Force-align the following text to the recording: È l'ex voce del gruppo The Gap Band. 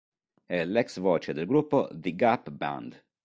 È 0.47 0.65
l'ex 0.65 0.97
voce 0.97 1.31
del 1.31 1.45
gruppo 1.45 1.87
The 1.93 2.15
Gap 2.15 2.49
Band. 2.49 3.03